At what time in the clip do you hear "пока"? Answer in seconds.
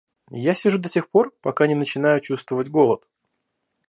1.43-1.67